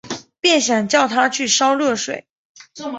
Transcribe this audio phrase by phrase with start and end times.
[0.39, 2.25] 便想叫她去烧热水